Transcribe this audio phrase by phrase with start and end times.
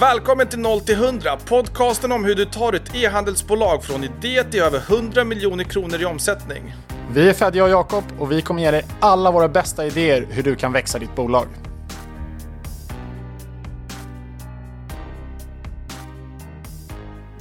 [0.00, 4.60] Välkommen till 0 till 100, podcasten om hur du tar ett e-handelsbolag från idé till
[4.60, 6.74] över 100 miljoner kronor i omsättning.
[7.12, 10.42] Vi är Fedja och Jakob och vi kommer ge dig alla våra bästa idéer hur
[10.42, 11.46] du kan växa ditt bolag.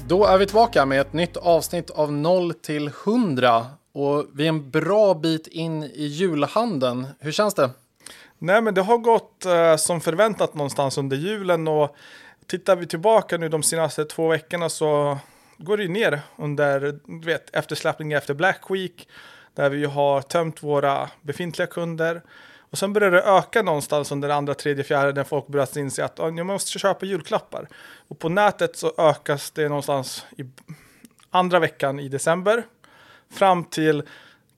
[0.08, 4.50] Då är vi tillbaka med ett nytt avsnitt av 0 till 100 och vi är
[4.50, 7.08] en bra bit in i julhandeln.
[7.20, 7.70] Hur känns det?
[8.40, 11.96] Nej, men det har gått eh, som förväntat någonstans under julen och
[12.48, 15.18] tittar vi tillbaka nu de senaste två veckorna så
[15.58, 19.08] går det ner under vet, eftersläppning efter Black Week
[19.54, 22.22] där vi har tömt våra befintliga kunder.
[22.70, 26.18] Och sen börjar det öka någonstans under andra, tredje, fjärde när folk börjar inse att
[26.18, 27.68] jag måste köpa julklappar.
[28.08, 30.46] Och på nätet så ökas det någonstans i
[31.30, 32.64] andra veckan i december
[33.30, 34.04] fram till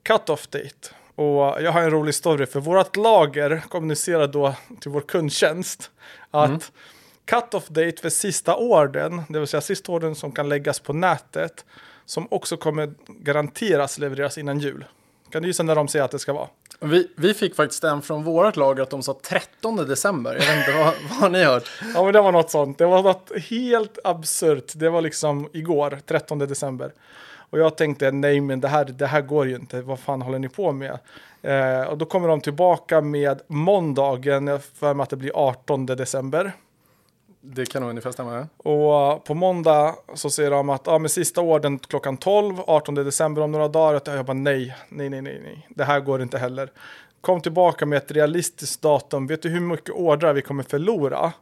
[0.02, 0.94] cut-off date.
[1.14, 5.90] Och jag har en rolig story för vårt lager kommunicerar då till vår kundtjänst
[6.30, 6.60] att mm
[7.30, 11.64] cut-off date för sista orden, det vill säga sista orden som kan läggas på nätet,
[12.04, 14.84] som också kommer garanteras levereras innan jul.
[15.30, 16.48] Kan du gissa när de säger att det ska vara?
[16.80, 20.32] Vi, vi fick faktiskt en från vårt lager att de sa 13 december.
[20.32, 21.70] Jag vet inte, vad, vad har ni hört?
[21.94, 22.78] Ja, men det var något sånt.
[22.78, 24.72] Det var något helt absurt.
[24.74, 26.92] Det var liksom igår, 13 december.
[27.50, 29.82] Och jag tänkte, nej men det här, det här går ju inte.
[29.82, 30.98] Vad fan håller ni på med?
[31.42, 36.52] Eh, och då kommer de tillbaka med måndagen, för mig att det blir 18 december.
[37.42, 38.48] Det kan nog ungefär stämma.
[38.56, 42.94] Och eh, på måndag så säger de att ja, med sista orden klockan 12, 18
[42.94, 44.02] december om några dagar.
[44.04, 46.72] jag bara nej, nej, nej, nej, nej, det här går inte heller.
[47.20, 49.26] Kom tillbaka med ett realistiskt datum.
[49.26, 51.32] Vet du hur mycket ordrar vi kommer förlora?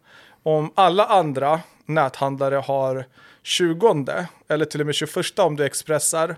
[0.43, 3.05] Om alla andra näthandlare har
[3.43, 6.37] 20 eller till och med 21 om du expressar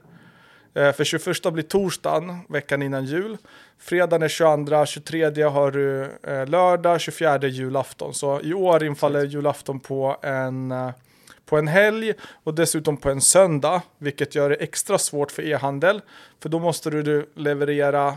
[0.74, 3.36] för 21 blir torsdagen, veckan innan jul.
[3.78, 8.14] Fredagen är 22, 23 har du eh, lördag, 24 julafton.
[8.14, 10.90] Så i år infaller julafton på en, eh,
[11.46, 12.12] på en helg
[12.44, 16.02] och dessutom på en söndag, vilket gör det extra svårt för e-handel.
[16.42, 18.14] För då måste du leverera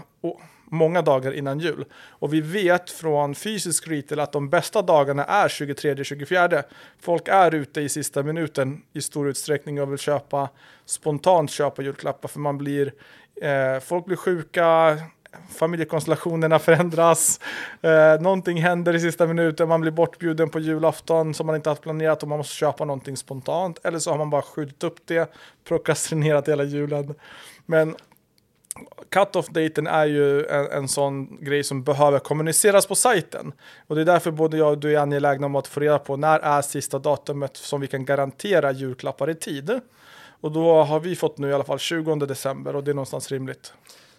[0.73, 1.85] många dagar innan jul.
[2.09, 6.63] Och vi vet från fysisk retail att de bästa dagarna är 23-24.
[7.01, 10.49] Folk är ute i sista minuten i stor utsträckning och vill köpa
[10.85, 12.93] spontant köpa julklappar för man blir
[13.41, 14.97] eh, folk blir sjuka,
[15.49, 17.39] familjekonstellationerna förändras,
[17.81, 21.81] eh, någonting händer i sista minuten, man blir bortbjuden på julafton som man inte haft
[21.81, 25.33] planerat och man måste köpa någonting spontant eller så har man bara skjutit upp det,
[25.63, 27.15] prokrastinerat hela julen.
[27.65, 27.95] Men
[29.09, 33.53] cut-off-daten är ju en, en sån grej som behöver kommuniceras på sajten.
[33.87, 36.17] Och det är därför både jag och du är angelägna om att få reda på
[36.17, 39.79] när är sista datumet som vi kan garantera julklappar i tid.
[40.41, 43.31] Och då har vi fått nu i alla fall 20 december och det är någonstans
[43.31, 43.73] rimligt.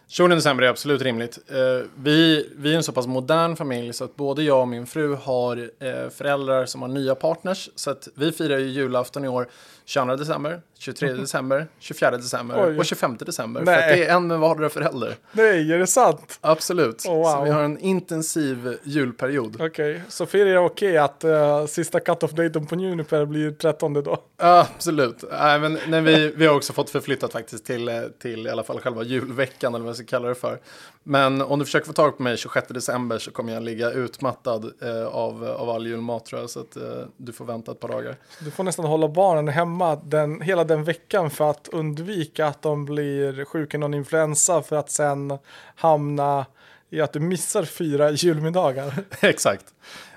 [0.08, 1.38] 20 december är absolut rimligt.
[1.48, 4.86] Eh, vi, vi är en så pass modern familj så att både jag och min
[4.86, 7.70] fru har eh, föräldrar som har nya partners.
[7.74, 9.48] Så att vi firar ju julafton i år
[9.84, 12.78] 22 december, 23 december, 24 december Oj.
[12.78, 13.62] och 25 december.
[13.62, 13.90] Nej.
[13.90, 15.16] För det är en med vardera förälder.
[15.32, 16.38] Nej, är det sant?
[16.40, 17.06] Absolut.
[17.06, 17.24] Oh, wow.
[17.24, 19.54] Så vi har en intensiv julperiod.
[19.54, 20.00] Okej, okay.
[20.08, 23.94] så för er är det okej okay att uh, sista cut-off-datum på Juniper blir 13
[23.94, 24.22] då?
[24.36, 25.24] Absolut.
[25.30, 28.64] Nej, men nej, vi, vi har också fått förflyttat faktiskt till, eh, till i alla
[28.64, 30.60] fall själva julveckan eller vad jag ska kalla det för.
[31.02, 34.72] Men om du försöker få tag på mig 26 december så kommer jag ligga utmattad
[34.82, 36.50] eh, av, av all julmat tror jag.
[36.50, 36.82] Så att eh,
[37.16, 38.16] du får vänta ett par dagar.
[38.40, 39.73] Du får nästan hålla barnen hemma
[40.04, 44.76] den, hela den veckan för att undvika att de blir sjuka i någon influensa för
[44.76, 45.38] att sen
[45.74, 46.46] hamna
[46.90, 48.94] i att du missar fyra julmiddagar.
[49.20, 49.64] Exakt.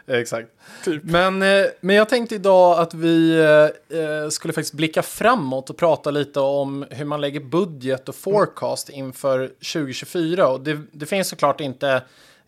[0.08, 0.50] Exakt.
[0.84, 1.04] Typ.
[1.04, 5.78] Men, eh, men jag tänkte idag att vi eh, eh, skulle faktiskt blicka framåt och
[5.78, 10.48] prata lite om hur man lägger budget och forecast inför 2024.
[10.48, 12.02] Och det, det finns såklart inte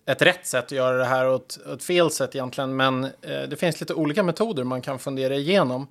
[0.06, 3.59] ett rätt sätt att göra det här och ett, ett fel sätt egentligen, men det
[3.59, 5.88] finns lite olika metoder man kan fundera igenom.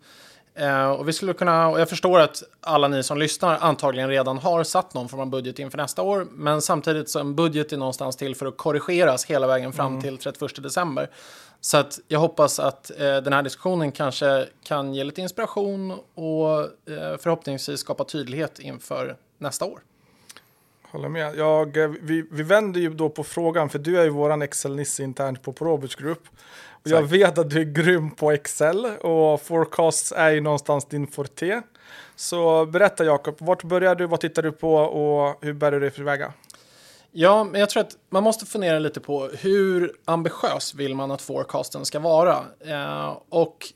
[0.58, 4.38] Eh, och vi skulle kunna, och jag förstår att alla ni som lyssnar antagligen redan
[4.38, 7.76] har satt någon form av budget inför nästa år, men samtidigt så en budget är
[7.76, 10.02] någonstans till för att korrigeras hela vägen fram mm.
[10.02, 11.10] till 31 december.
[11.60, 16.60] Så att jag hoppas att eh, den här diskussionen kanske kan ge lite inspiration och
[16.60, 19.80] eh, förhoppningsvis skapa tydlighet inför nästa år.
[20.90, 21.36] Håller med.
[21.36, 25.02] Jag, eh, vi, vi vänder ju då på frågan, för du är ju våran Excel-nisse
[25.02, 26.22] internt på Probus Group.
[26.84, 31.06] Och jag vet att du är grym på Excel och forecasts är ju någonstans din
[31.06, 31.62] forte.
[32.16, 35.90] Så berätta Jakob, vart börjar du, vad tittar du på och hur bär du dig
[35.90, 36.32] tillväga?
[37.10, 41.22] Ja, men jag tror att man måste fundera lite på hur ambitiös vill man att
[41.22, 42.36] forecasten ska vara?
[42.60, 43.72] Eh, och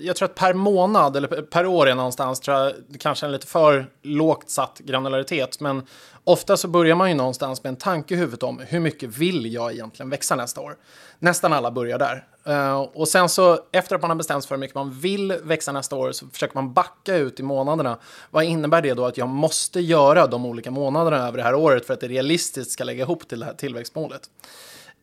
[0.00, 3.46] jag tror att per månad eller per år är någonstans tror jag, kanske en lite
[3.46, 5.60] för lågt satt granularitet.
[5.60, 5.86] Men
[6.24, 9.52] ofta så börjar man ju någonstans med en tanke i huvudet om hur mycket vill
[9.52, 10.76] jag egentligen växa nästa år.
[11.18, 12.26] Nästan alla börjar där.
[12.44, 15.32] Eh, och sen så efter att man har bestämt sig för hur mycket man vill
[15.42, 17.98] växa nästa år så försöker man backa ut i månaderna.
[18.30, 21.86] Vad innebär det då att jag måste göra de olika månaderna över det här året
[21.86, 24.22] för att det realistiskt ska lägga ihop till det här tillväxtmålet?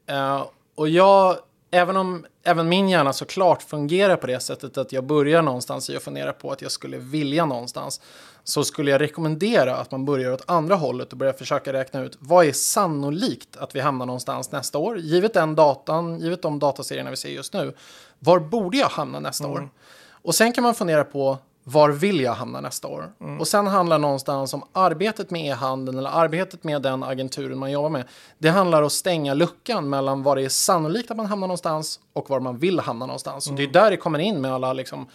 [0.08, 1.38] Eh, och jag
[1.76, 5.96] även om även min hjärna såklart fungerar på det sättet att jag börjar någonstans i
[5.96, 8.02] att fundera på att jag skulle vilja någonstans
[8.44, 12.18] så skulle jag rekommendera att man börjar åt andra hållet och börjar försöka räkna ut
[12.20, 17.10] vad är sannolikt att vi hamnar någonstans nästa år givet den datan, givet de dataserierna
[17.10, 17.74] vi ser just nu.
[18.20, 19.56] Var borde jag hamna nästa mm.
[19.56, 19.70] år?
[20.10, 23.14] Och sen kan man fundera på var vill jag hamna nästa år?
[23.22, 23.40] Mm.
[23.40, 27.90] Och sen handlar någonstans om arbetet med e-handeln eller arbetet med den agenturen man jobbar
[27.90, 28.04] med.
[28.38, 32.00] Det handlar om att stänga luckan mellan var det är sannolikt att man hamnar någonstans
[32.14, 33.48] och var man vill hamna någonstans.
[33.48, 33.54] Mm.
[33.54, 35.08] Och det är där det kommer in med alla liksom,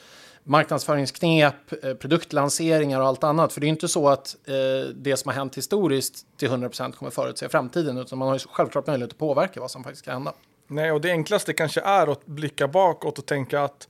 [0.44, 3.52] marknadsföringsknep, eh, produktlanseringar och allt annat.
[3.52, 7.11] För det är inte så att eh, det som har hänt historiskt till 100% kommer
[7.11, 10.32] förutse framtiden, utan man har ju självklart möjlighet att påverka vad som faktiskt kan hända.
[10.67, 13.88] Nej, och det enklaste kanske är att blicka bakåt och tänka att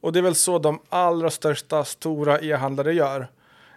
[0.00, 3.28] och det är väl så de allra största stora e-handlare gör.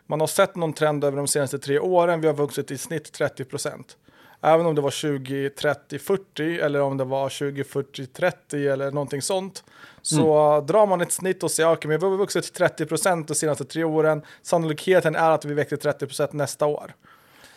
[0.05, 2.21] Man har sett någon trend över de senaste tre åren.
[2.21, 3.97] Vi har vuxit i snitt 30 procent.
[4.41, 8.91] Även om det var 20, 30, 40 eller om det var 20, 40, 30 eller
[8.91, 9.63] någonting sånt.
[10.01, 10.65] Så mm.
[10.65, 13.65] drar man ett snitt och säger att okay, vi har vuxit 30 procent de senaste
[13.65, 14.21] tre åren.
[14.41, 16.93] Sannolikheten är att vi växer 30 procent nästa år.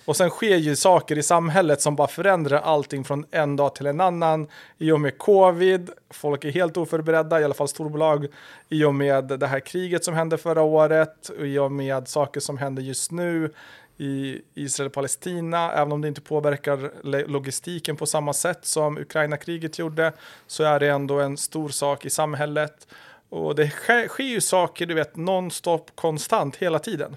[0.06, 3.86] Och sen sker ju saker i samhället som bara förändrar allting från en dag till
[3.86, 4.48] en annan.
[4.78, 8.26] I och med covid, folk är helt oförberedda, i alla fall storbolag.
[8.68, 12.58] I och med det här kriget som hände förra året, i och med saker som
[12.58, 13.52] händer just nu
[13.98, 16.90] i Israel och Palestina, även om det inte påverkar
[17.28, 20.12] logistiken på samma sätt som Ukraina-kriget gjorde,
[20.46, 22.86] så är det ändå en stor sak i samhället.
[23.28, 27.16] Och det sker, sker ju saker, du vet, nonstop, konstant, hela tiden.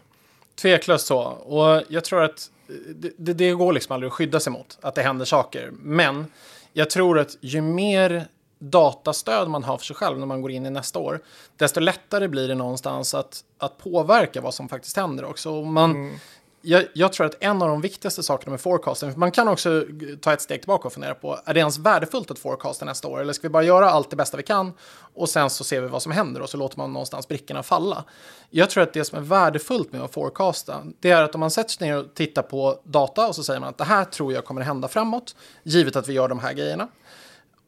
[0.61, 1.21] Tveklöst så.
[1.23, 2.73] Och jag tror att eh,
[3.17, 5.71] det, det, går liksom aldrig att skydda sig mot att det händer saker.
[5.79, 6.25] Men
[6.73, 8.25] jag tror att ju mer
[8.59, 11.19] datastöd man har för sig själv när man går in i nästa år,
[11.57, 15.63] desto lättare blir det någonstans att, att påverka vad som faktiskt händer också.
[15.63, 16.15] Man, mm
[16.61, 19.85] jag, jag, tror att en av de viktigaste sakerna med forecasting, man kan också
[20.21, 23.21] ta ett steg tillbaka och fundera på, är det ens värdefullt att forecasta nästa år?
[23.21, 24.73] Eller ska vi bara göra allt det bästa vi kan
[25.13, 28.03] och sen så ser vi vad som händer och så låter man någonstans brickorna falla?
[28.49, 31.51] Jag tror att det som är värdefullt med att forecasta, det är att om man
[31.51, 34.33] sätter sig ner och tittar på data och så säger man att det här tror
[34.33, 36.87] jag kommer hända framåt, givet att vi gör de här grejerna.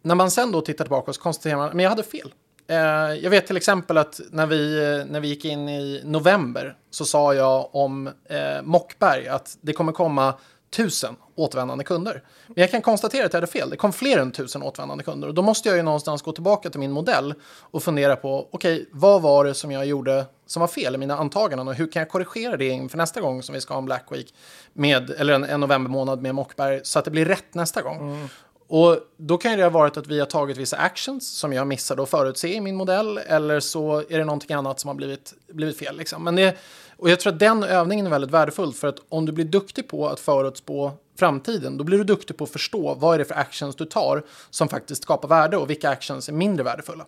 [0.01, 2.33] När man sen då tittar tillbaka så konstaterar man, men jag hade fel.
[2.71, 2.77] Eh,
[3.23, 7.33] jag vet till exempel att när vi, när vi gick in i november så sa
[7.33, 10.33] jag om eh, Mockberg att det kommer komma
[10.69, 12.23] tusen återvändande kunder.
[12.47, 13.69] Men jag kan konstatera att jag hade fel.
[13.69, 15.27] Det kom fler än tusen återvändande kunder.
[15.27, 18.73] Och då måste jag ju någonstans gå tillbaka till min modell och fundera på, okej,
[18.73, 21.91] okay, vad var det som jag gjorde som var fel i mina antaganden och hur
[21.91, 24.33] kan jag korrigera det inför nästa gång som vi ska ha en Black Week
[24.73, 27.97] med, eller en, en novembermånad med Mockberg så att det blir rätt nästa gång.
[27.97, 28.27] Mm.
[28.73, 32.03] Och då kan det ha varit att vi har tagit vissa actions som jag missade
[32.03, 35.77] att förutse i min modell eller så är det någonting annat som har blivit, blivit
[35.77, 35.97] fel.
[35.97, 36.23] Liksom.
[36.23, 36.57] Men det,
[36.97, 39.87] och jag tror att den övningen är väldigt värdefull för att om du blir duktig
[39.87, 43.35] på att förutspå framtiden, då blir du duktig på att förstå vad är det för
[43.35, 47.05] actions du tar som faktiskt skapar värde och vilka actions är mindre värdefulla.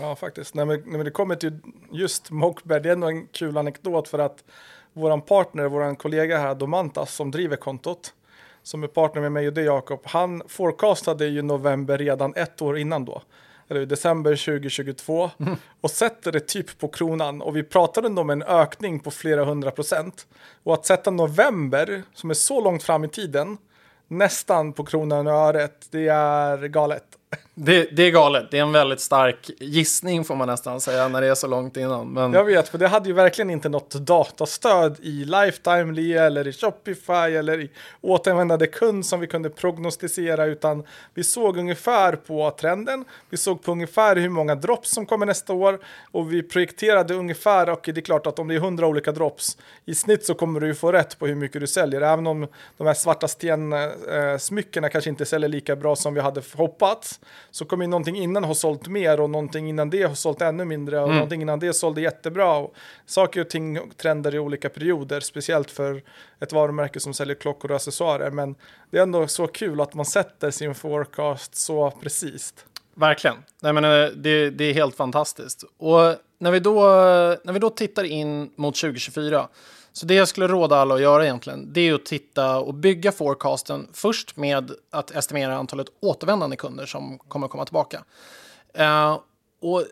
[0.00, 0.54] Ja, faktiskt.
[0.54, 1.58] När, vi, när det kommer till
[1.92, 4.44] just Mockberg, det är ändå en kul anekdot för att
[4.92, 8.12] vår partner, vår kollega här, Domantas, som driver kontot,
[8.64, 12.78] som är partner med mig och dig Jakob, han forecastade ju november redan ett år
[12.78, 13.22] innan då.
[13.68, 15.56] Eller december 2022 mm.
[15.80, 19.44] och sätter det typ på kronan och vi pratade ändå om en ökning på flera
[19.44, 20.26] hundra procent.
[20.62, 23.58] Och att sätta november som är så långt fram i tiden
[24.08, 27.04] nästan på kronan och öret, det är galet.
[27.54, 28.50] Det, det, är galet.
[28.50, 31.76] Det är en väldigt stark gissning får man nästan säga när det är så långt
[31.76, 32.08] innan.
[32.12, 32.32] Men...
[32.32, 37.12] Jag vet, för det hade ju verkligen inte något datastöd i Lifetime eller i Shopify
[37.12, 43.04] eller i återvändande kund som vi kunde prognostisera utan vi såg ungefär på trenden.
[43.30, 45.78] Vi såg på ungefär hur många drops som kommer nästa år
[46.12, 49.58] och vi projekterade ungefär och det är klart att om det är hundra olika drops
[49.84, 52.00] i snitt så kommer du ju få rätt på hur mycket du säljer.
[52.00, 56.42] Även om de här svarta stensmyckena eh, kanske inte säljer lika bra som vi hade
[56.54, 60.64] hoppats så kommer någonting innan ha sålt mer och någonting innan det har sålt ännu
[60.64, 61.16] mindre och mm.
[61.16, 62.56] någonting innan det sålde jättebra.
[62.56, 62.74] Och
[63.06, 66.02] saker och ting trender i olika perioder, speciellt för
[66.40, 68.30] ett varumärke som säljer klockor och accessoarer.
[68.30, 68.54] Men
[68.90, 72.54] det är ändå så kul att man sätter sin forecast så precis.
[72.94, 73.36] Verkligen.
[73.62, 75.64] Nej, men eh, det, det är helt fantastiskt.
[75.78, 76.80] Och när vi, då,
[77.44, 79.48] när vi då tittar in mot 2024
[79.96, 83.12] så det jag skulle råda alla att göra egentligen, det är att titta och bygga
[83.12, 88.04] forecasten först med att estimera antalet återvändande kunder som kommer komma tillbaka.
[88.80, 89.18] Uh,
[89.60, 89.84] och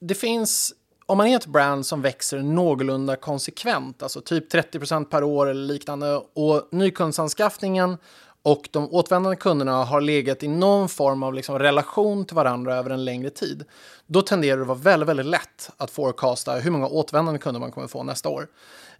[0.00, 0.74] det finns,
[1.06, 5.66] om man är ett brand som växer någorlunda konsekvent, alltså typ 30% per år eller
[5.66, 7.96] liknande, och nykundsanskaffningen
[8.42, 12.90] och de återvändande kunderna har legat i någon form av liksom relation till varandra över
[12.90, 13.64] en längre tid,
[14.06, 17.72] då tenderar det att vara väldigt, väldigt lätt att forecasta hur många återvändande kunder man
[17.72, 18.48] kommer få nästa år.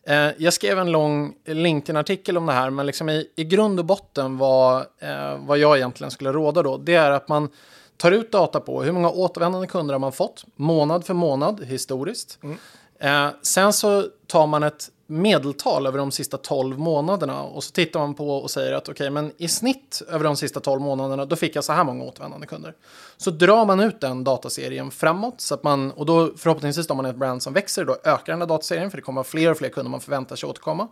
[0.06, 3.84] Eh, jag skrev en lång LinkedIn-artikel om det här, men liksom i, i grund och
[3.84, 7.48] botten vad, eh, vad jag egentligen skulle råda då, det är att man
[7.96, 12.38] tar ut data på hur många återvändande kunder har man fått, månad för månad historiskt.
[12.42, 12.56] Mm.
[13.00, 18.00] Eh, sen så tar man ett medeltal över de sista 12 månaderna och så tittar
[18.00, 21.24] man på och säger att okej, okay, men i snitt över de sista 12 månaderna,
[21.24, 22.74] då fick jag så här många återvändande kunder.
[23.16, 27.06] Så drar man ut den dataserien framåt så att man, och då förhoppningsvis om man
[27.06, 29.58] är ett brand som växer, då ökar den här dataserien för det kommer fler och
[29.58, 30.88] fler kunder man förväntar sig återkomma.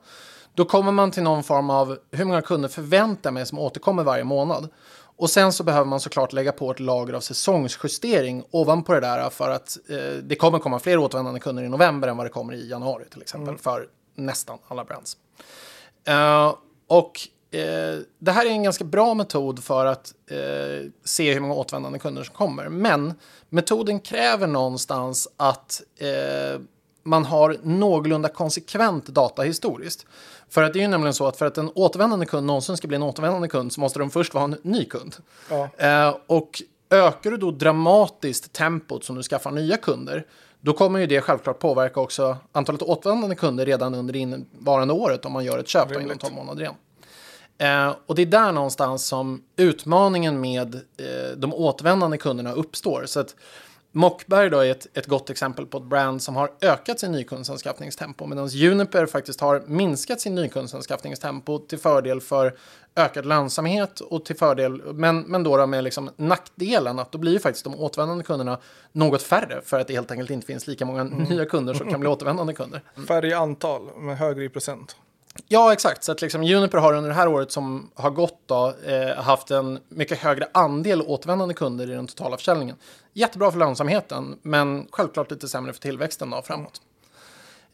[0.55, 4.25] Då kommer man till någon form av hur många kunder förväntar mig som återkommer varje
[4.25, 4.69] månad.
[5.19, 9.31] Och sen så behöver man såklart lägga på ett lager av säsongsjustering ovanpå det där
[9.31, 12.55] för att eh, det kommer komma fler återvändande kunder i november än vad det kommer
[12.55, 13.59] i januari till exempel mm.
[13.59, 13.87] för
[14.19, 15.17] nästan alla brands.
[16.09, 16.55] Uh,
[16.87, 17.21] och
[17.55, 21.99] uh, det här är en ganska bra metod för att uh, se hur många återvändande
[21.99, 22.69] kunder som kommer.
[22.69, 23.15] Men
[23.49, 25.83] metoden kräver någonstans att
[27.03, 30.07] man har någorlunda konsekvent data historiskt.
[30.49, 32.89] För att det är ju nämligen så att för att en återvändande kund någonsin ska
[32.89, 35.17] bli en återvändande kund så måste de först vara en ny kund.
[35.51, 36.21] Ja.
[36.27, 40.27] och ökar du då dramatiskt tempot som du skaffar nya kunder
[40.61, 45.33] då kommer ju det självklart påverka också antalet återvändande kunder redan under innevarande året om
[45.33, 46.75] man gör ett köp inom 12 månader igen.
[47.59, 53.05] Eh, och det är där någonstans som utmaningen med eh, de återvändande kunderna uppstår.
[53.07, 53.35] Så att
[53.93, 58.27] Mockberg då är ett, ett gott exempel på ett brand som har ökat sin nykundsanskaffningstempo
[58.27, 62.57] medan Juniper faktiskt har minskat sin nykundsanskaffningstempo till fördel för
[62.97, 67.33] ökad lönsamhet och till fördel, men, men då, då med liksom nackdelen att då blir
[67.33, 68.59] ju faktiskt de återvändande kunderna
[68.93, 71.23] något färre för att det helt enkelt inte finns lika många mm.
[71.23, 72.83] nya kunder som kan bli återvändande kunder.
[73.09, 74.97] Färre i antal, men högre i procent.
[75.47, 76.05] Ja, exakt.
[76.05, 79.51] Så att liksom Juniper har under det här året som har gått då, eh, haft
[79.51, 82.77] en mycket högre andel återvändande kunder i den totala försäljningen.
[83.13, 86.81] Jättebra för lönsamheten, men självklart lite sämre för tillväxten då framåt.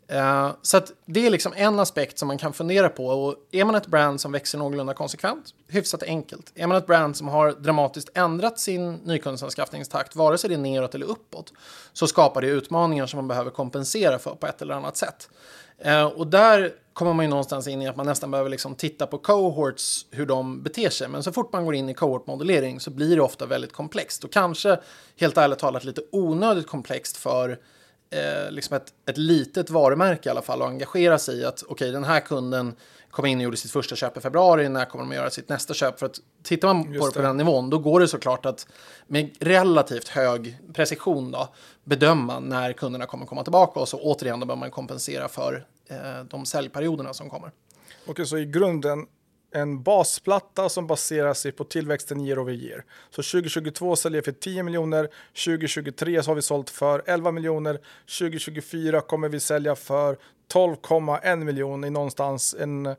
[0.08, 3.06] Eh, så att det är liksom en aspekt som man kan fundera på.
[3.06, 6.52] Och är man ett brand som växer någorlunda konsekvent, hyfsat enkelt.
[6.54, 10.94] Är man ett brand som har dramatiskt ändrat sin nykundsanskaffningstakt, vare sig det är neråt
[10.94, 11.52] eller uppåt,
[11.92, 15.28] så skapar det utmaningar som man behöver kompensera för på ett eller annat sätt.
[15.78, 19.06] Eh, och där kommer man ju någonstans in i att man nästan behöver liksom titta
[19.06, 21.08] på cohorts, hur de beter sig.
[21.08, 24.32] Men så fort man går in i cohort-modellering så blir det ofta väldigt komplext och
[24.32, 24.78] kanske
[25.16, 27.58] helt ärligt talat lite onödigt komplext för
[28.10, 31.72] eh, liksom ett, ett litet varumärke i alla fall och engagera sig i att okej,
[31.72, 32.76] okay, den här kunden
[33.10, 35.48] kom in och gjorde sitt första köp i februari, när kommer de att göra sitt
[35.48, 35.98] nästa köp?
[35.98, 38.66] För att tittar man på det på den nivån, då går det såklart att
[39.06, 41.48] med relativt hög precision då,
[41.84, 46.24] bedöma när kunderna kommer komma tillbaka och så återigen då behöver man kompensera för Eh,
[46.24, 47.50] de säljperioderna som kommer.
[48.06, 49.06] Okej, så i grunden
[49.54, 52.84] en basplatta som baserar sig på tillväxten year over year.
[53.10, 55.08] Så 2022 säljer vi för 10 miljoner,
[55.44, 57.80] 2023 så har vi sålt för 11 miljoner,
[58.18, 60.18] 2024 kommer vi sälja för
[60.52, 62.96] 12,1 miljoner i någonstans en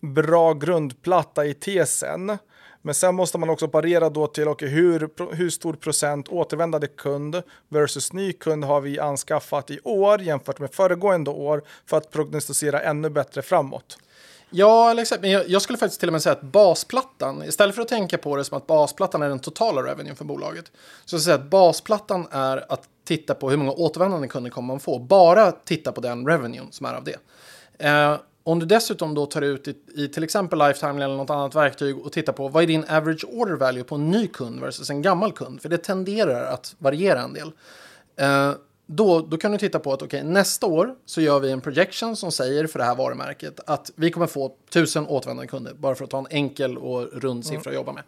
[0.00, 2.38] bra grundplatta i tesen.
[2.82, 7.42] Men sen måste man också parera då till okay, hur, hur stor procent återvändande kund
[7.68, 12.80] versus ny kund har vi anskaffat i år jämfört med föregående år för att prognostisera
[12.80, 13.98] ännu bättre framåt.
[14.50, 15.20] Ja, eller exakt.
[15.20, 18.18] Men jag, jag, skulle faktiskt till och med säga att basplattan, istället för att tänka
[18.18, 20.72] på det som att basplattan är den totala revenuen för bolaget,
[21.04, 24.80] så jag säga att basplattan är att titta på hur många återvändande kunder kommer man
[24.80, 24.98] få.
[24.98, 27.16] Bara titta på den revenuen som är av det.
[27.78, 31.54] Eh, om du dessutom då tar ut i, i, till exempel Lifetime eller något annat
[31.54, 34.90] verktyg och tittar på vad är din average order value på en ny kund versus
[34.90, 37.52] en gammal kund, för det tenderar att variera en del.
[38.16, 38.52] Eh,
[38.86, 42.16] då, då kan du titta på att okay, nästa år så gör vi en projection
[42.16, 46.04] som säger för det här varumärket att vi kommer få tusen återvändande kunder, bara för
[46.04, 47.68] att ta en enkel och rund siffra mm.
[47.70, 48.02] att jobba med.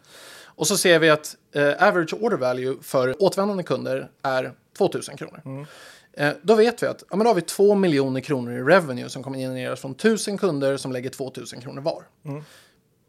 [0.55, 5.41] Och så ser vi att eh, average order value för återvändande kunder är 2000 kronor.
[5.45, 5.65] Mm.
[6.13, 9.09] Eh, då vet vi att ja, men då har vi 2 miljoner kronor i revenue
[9.09, 12.03] som kommer genereras från 1000 kunder som lägger 2000 kronor var.
[12.25, 12.43] Mm.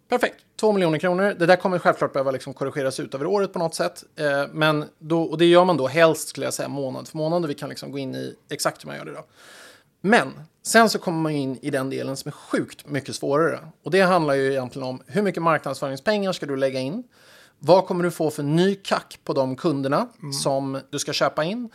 [0.09, 1.35] Perfekt, 2 miljoner kronor.
[1.39, 4.05] Det där kommer självklart behöva liksom korrigeras ut över året på något sätt.
[4.17, 7.45] Eh, men då, och det gör man då helst skulle jag säga månad för månad
[7.45, 9.25] och vi kan liksom gå in i exakt hur man gör det då.
[10.01, 10.33] Men
[10.63, 13.59] sen så kommer man in i den delen som är sjukt mycket svårare.
[13.83, 17.05] Och det handlar ju egentligen om hur mycket marknadsföringspengar ska du lägga in?
[17.59, 20.33] Vad kommer du få för ny kack på de kunderna mm.
[20.33, 21.71] som du ska köpa in?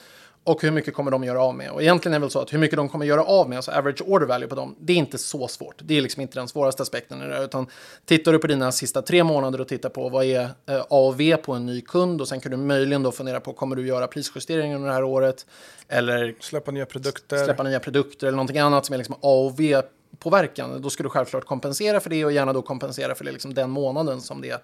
[0.50, 1.72] Och hur mycket kommer de göra av med?
[1.72, 3.72] Och egentligen är det väl så att hur mycket de kommer göra av med, alltså
[3.72, 5.76] average order value på dem, det är inte så svårt.
[5.80, 7.68] Det är liksom inte den svåraste aspekten i det, utan
[8.06, 11.54] tittar du på dina sista tre månader och tittar på vad är eh, AV på
[11.54, 14.76] en ny kund och sen kan du möjligen då fundera på kommer du göra prisjusteringar
[14.76, 15.46] under det här året
[15.88, 19.82] eller släppa nya produkter, släppa nya produkter eller någonting annat som är liksom AV
[20.20, 23.54] påverkan, då ska du självklart kompensera för det och gärna då kompensera för det liksom
[23.54, 24.64] den månaden som det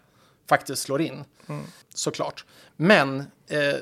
[0.49, 1.23] faktiskt slår in.
[1.47, 1.63] Mm.
[1.93, 2.45] Såklart.
[2.75, 3.75] Men eh,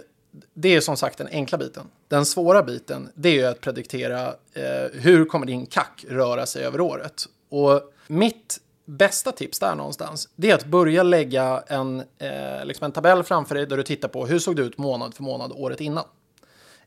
[0.53, 1.87] det är som sagt den enkla biten.
[2.07, 6.81] Den svåra biten det är att prediktera eh, hur kommer din kack röra sig över
[6.81, 7.25] året.
[7.49, 12.91] Och mitt bästa tips där någonstans det är att börja lägga en, eh, liksom en
[12.91, 15.81] tabell framför dig där du tittar på hur såg det ut månad för månad året
[15.81, 16.05] innan.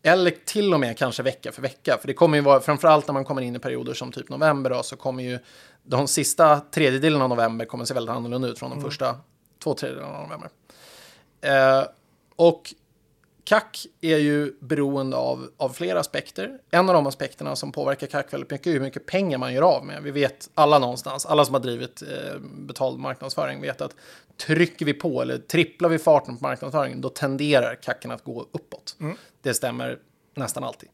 [0.03, 1.99] Eller till och med kanske vecka för vecka.
[2.01, 4.71] För det kommer ju vara, framförallt när man kommer in i perioder som typ november
[4.71, 5.39] då, så kommer ju
[5.83, 8.91] de sista tredjedelen av november kommer se väldigt annorlunda ut från de mm.
[8.91, 9.17] första
[9.63, 10.51] två tredjedelarna av november.
[11.41, 11.87] Eh,
[12.37, 12.75] och
[13.47, 16.59] CAC är ju beroende av, av flera aspekter.
[16.71, 19.63] En av de aspekterna som påverkar CAC väldigt mycket är hur mycket pengar man gör
[19.63, 20.03] av med.
[20.03, 23.95] Vi vet alla någonstans, alla som har drivit eh, betald marknadsföring vet att
[24.47, 28.97] trycker vi på eller tripplar vi farten på marknadsföringen då tenderar CACen att gå uppåt.
[29.01, 29.17] Mm.
[29.43, 29.99] Det stämmer
[30.35, 30.89] nästan alltid.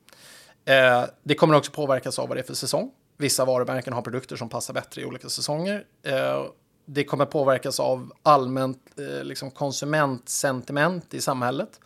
[0.64, 2.90] Eh, det kommer också påverkas av vad det är för säsong.
[3.16, 5.84] Vissa varumärken har produkter som passar bättre i olika säsonger.
[6.02, 6.44] Eh,
[6.84, 11.80] det kommer påverkas av allmänt eh, liksom konsumentsentiment i samhället.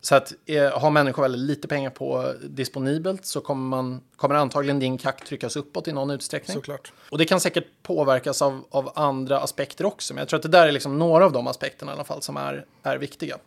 [0.00, 4.78] Så att eh, har människor väldigt lite pengar på disponibelt så kommer, man, kommer antagligen
[4.78, 6.54] din kack tryckas uppåt i någon utsträckning.
[6.54, 6.92] Såklart.
[7.10, 10.14] Och det kan säkert påverkas av, av andra aspekter också.
[10.14, 12.22] Men jag tror att det där är liksom några av de aspekterna i alla fall
[12.22, 13.38] som är, är viktiga.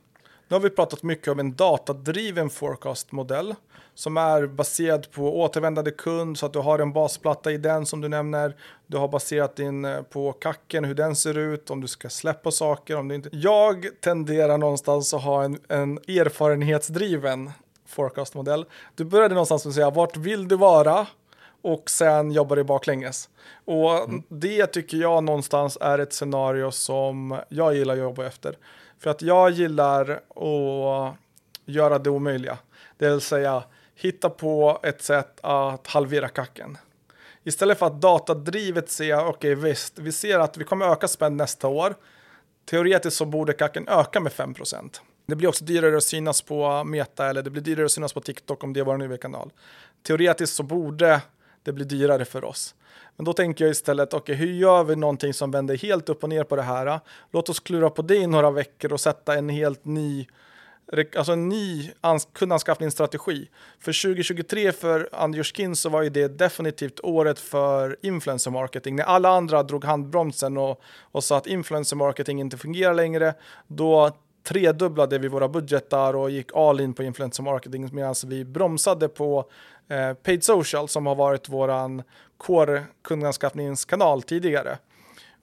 [0.53, 3.55] Nu har vi pratat mycket om en datadriven forecast-modell
[3.93, 8.01] som är baserad på återvändande kund så att du har en basplatta i den som
[8.01, 8.55] du nämner.
[8.88, 12.51] Du har baserat in eh, på kacken, hur den ser ut, om du ska släppa
[12.51, 13.29] saker, om du inte.
[13.31, 17.51] Jag tenderar någonstans att ha en, en erfarenhetsdriven
[17.88, 18.65] forecast-modell.
[18.95, 21.07] Du började någonstans med att säga vart vill du vara?
[21.63, 23.29] och sen jobbar du baklänges.
[23.65, 24.24] Och mm.
[24.27, 28.57] det tycker jag någonstans är ett scenario som jag gillar att jobba efter.
[29.03, 31.15] För att jag gillar att
[31.65, 32.57] göra det omöjliga.
[32.98, 33.63] Det vill säga
[33.95, 36.77] hitta på ett sätt att halvera kacken.
[37.43, 41.38] Istället för att datadrivet se, okej okay, visst, vi ser att vi kommer öka spänn
[41.38, 41.95] nästa år.
[42.65, 47.29] Teoretiskt så borde kacken öka med 5% Det blir också dyrare att synas på Meta
[47.29, 49.51] eller det blir dyrare att synas på TikTok om det är vår nya kanal.
[50.03, 51.22] Teoretiskt så borde
[51.63, 52.76] det blir dyrare för oss.
[53.15, 56.23] Men då tänker jag istället, okej, okay, hur gör vi någonting som vänder helt upp
[56.23, 56.99] och ner på det här?
[57.32, 60.28] Låt oss klura på det i några veckor och sätta en helt ny
[61.17, 61.91] alltså en ny
[62.34, 63.49] kundanskaffningsstrategi.
[63.80, 68.95] För 2023 för Anderskin så var ju det definitivt året för influencer marketing.
[68.95, 73.34] När alla andra drog handbromsen och, och sa att influencer marketing inte fungerar längre,
[73.67, 74.12] då
[74.43, 79.49] tredubblade vi våra budgetar och gick all in på influencer marketing medan vi bromsade på
[79.88, 82.04] eh, paid social som har varit våran
[82.38, 84.78] core kundanskaffningskanal tidigare.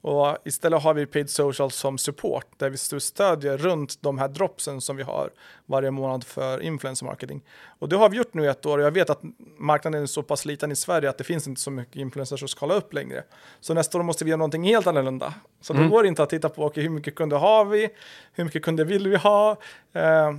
[0.01, 4.81] Och istället har vi paid social som support där vi stödjer runt de här dropsen
[4.81, 5.29] som vi har
[5.65, 7.41] varje månad för influencer marketing.
[7.79, 9.21] Och det har vi gjort nu ett år och jag vet att
[9.57, 12.49] marknaden är så pass liten i Sverige att det finns inte så mycket influencers att
[12.49, 13.23] skala upp längre.
[13.59, 15.33] Så nästa år måste vi göra någonting helt annorlunda.
[15.61, 15.85] Så mm.
[15.85, 17.89] då går det inte att titta på okay, hur mycket kunder har vi,
[18.33, 19.51] hur mycket kunder vill vi ha,
[19.93, 20.31] eh,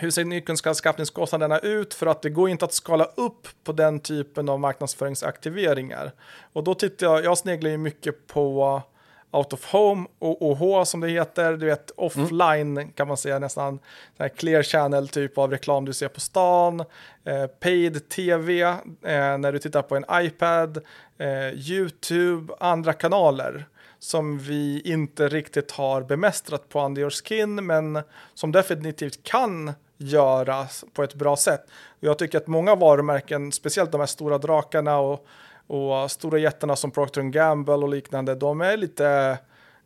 [0.00, 1.94] hur ser nykunskapskostnaderna ut?
[1.94, 6.12] För att det går inte att skala upp på den typen av marknadsföringsaktiveringar.
[6.52, 8.82] Och då tittar jag, jag sneglar ju mycket på
[9.30, 12.92] out of home och OH som det heter, du vet offline mm.
[12.92, 13.78] kan man säga nästan,
[14.36, 16.80] clear channel typ av reklam du ser på stan,
[17.24, 18.78] eh, paid tv eh,
[19.38, 20.76] när du tittar på en iPad,
[21.18, 23.66] eh, YouTube, andra kanaler
[23.98, 28.02] som vi inte riktigt har bemästrat på Under Your Skin men
[28.34, 31.64] som definitivt kan göras på ett bra sätt.
[32.00, 35.26] Jag tycker att många varumärken, speciellt de här stora drakarna och
[35.68, 39.38] och stora jättarna som Procter Gamble och liknande, de är lite,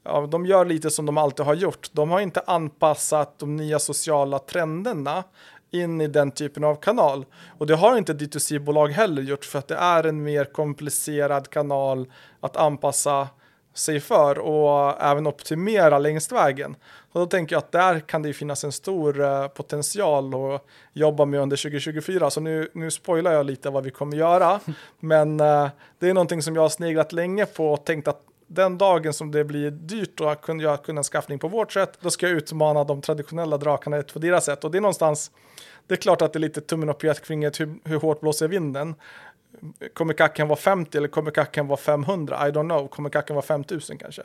[0.04, 1.88] ja, de gör lite som de alltid har gjort.
[1.92, 5.24] De har inte anpassat de nya sociala trenderna
[5.70, 7.24] in i den typen av kanal.
[7.58, 12.12] Och det har inte D2C-bolag heller gjort för att det är en mer komplicerad kanal
[12.40, 13.28] att anpassa
[13.74, 16.76] sig för och även optimera längst vägen.
[17.12, 21.24] Och då tänker jag att där kan det finnas en stor uh, potential att jobba
[21.24, 22.30] med under 2024.
[22.30, 24.60] Så nu, nu spoilar jag lite vad vi kommer göra.
[25.00, 28.22] Men uh, det är någonting som jag har sneglat länge på och tänkt att
[28.54, 32.28] den dagen som det blir dyrt att kunna göra kundanskaffning på vårt sätt, då ska
[32.28, 34.64] jag utmana de traditionella drakarna på deras sätt.
[34.64, 35.30] Och det är någonstans,
[35.86, 38.94] det är klart att det är lite tummen och pekfingret hur, hur hårt blåser vinden.
[39.94, 42.48] Kommer kacken vara 50 eller kommer kacken vara 500?
[42.48, 42.88] I don't know.
[42.88, 44.22] Kommer kacken vara 5000 kanske?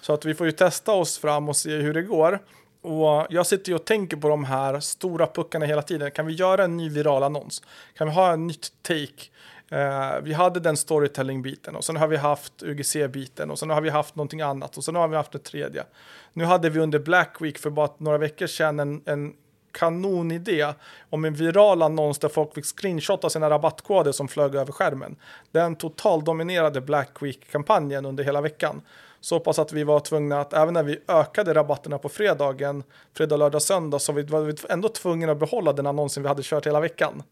[0.00, 2.42] Så att vi får ju testa oss fram och se hur det går.
[2.82, 6.10] Och jag sitter ju och tänker på de här stora puckarna hela tiden.
[6.10, 7.62] Kan vi göra en ny viral annons?
[7.94, 9.30] Kan vi ha en nytt take?
[9.70, 13.90] Eh, vi hade den storytelling-biten och sen har vi haft UGC-biten och sen har vi
[13.90, 15.84] haft någonting annat och sen har vi haft det tredje.
[16.32, 19.32] Nu hade vi under Black Week för bara några veckor sedan en, en
[19.78, 20.72] kanonidé
[21.10, 25.16] om en viral annons där folk fick screenshotta sina rabattkoder som flög över skärmen.
[25.52, 28.82] Den totaldominerade Black Week-kampanjen under hela veckan.
[29.20, 32.82] Så pass att vi var tvungna att även när vi ökade rabatterna på fredagen,
[33.14, 36.66] fredag, lördag, söndag, så var vi ändå tvungna att behålla den annonsen vi hade kört
[36.66, 37.22] hela veckan.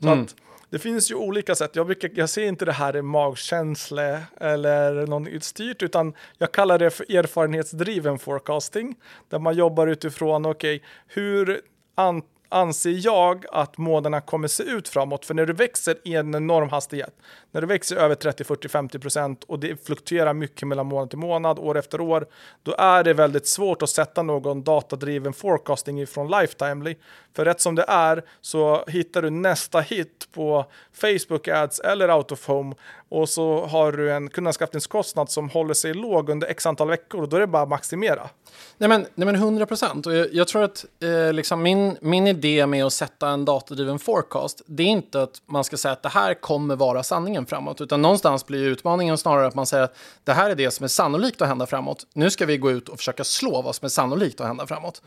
[0.00, 0.22] Så mm.
[0.22, 0.34] att
[0.72, 1.76] det finns ju olika sätt.
[1.76, 6.78] Jag, brukar, jag ser inte det här i magkänsla eller något styrt, utan jag kallar
[6.78, 8.96] det för erfarenhetsdriven forecasting,
[9.28, 11.60] där man jobbar utifrån, okej, okay, hur
[11.94, 15.24] an anser jag att månaderna kommer se ut framåt.
[15.24, 17.16] För när du växer i en enorm hastighet,
[17.50, 21.18] när du växer över 30, 40, 50 procent och det fluktuerar mycket mellan månad till
[21.18, 22.26] månad, år efter år,
[22.62, 26.96] då är det väldigt svårt att sätta någon datadriven forecasting ifrån Lifetimely.
[27.36, 32.32] För rätt som det är så hittar du nästa hit på Facebook Ads eller Out
[32.32, 32.74] of Home
[33.12, 37.28] och så har du en kundanskaffningskostnad som håller sig låg under x antal veckor och
[37.28, 38.30] då är det bara att maximera.
[38.78, 40.06] Nej men, nej men 100 procent.
[40.06, 43.98] Och jag, jag, tror att eh, liksom min, min idé med att sätta en datadriven
[43.98, 47.80] forecast, det är inte att man ska säga att det här kommer vara sanningen framåt,
[47.80, 50.88] utan någonstans blir utmaningen snarare att man säger att det här är det som är
[50.88, 52.06] sannolikt att hända framåt.
[52.14, 55.02] Nu ska vi gå ut och försöka slå vad som är sannolikt att hända framåt.